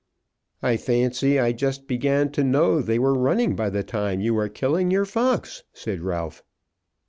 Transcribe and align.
"I 0.63 0.77
fancy 0.77 1.39
I 1.39 1.51
just 1.51 1.85
began 1.87 2.31
to 2.31 2.43
know 2.43 2.81
they 2.81 2.97
were 2.97 3.13
running 3.13 3.55
by 3.55 3.69
the 3.69 3.83
time 3.83 4.19
you 4.19 4.33
were 4.33 4.49
killing 4.49 4.89
your 4.89 5.05
fox," 5.05 5.61
said 5.73 6.01
Ralph. 6.01 6.43